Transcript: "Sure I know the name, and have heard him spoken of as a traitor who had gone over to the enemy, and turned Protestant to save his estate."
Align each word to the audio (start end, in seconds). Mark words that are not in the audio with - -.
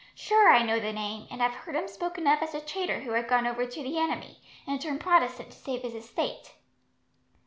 "Sure 0.15 0.51
I 0.51 0.63
know 0.63 0.79
the 0.79 0.91
name, 0.91 1.27
and 1.29 1.41
have 1.41 1.53
heard 1.53 1.75
him 1.75 1.87
spoken 1.87 2.25
of 2.25 2.41
as 2.41 2.55
a 2.55 2.59
traitor 2.59 3.01
who 3.01 3.11
had 3.11 3.27
gone 3.27 3.45
over 3.45 3.67
to 3.67 3.83
the 3.83 3.99
enemy, 3.99 4.41
and 4.65 4.81
turned 4.81 4.99
Protestant 4.99 5.51
to 5.51 5.57
save 5.59 5.83
his 5.83 5.93
estate." 5.93 6.55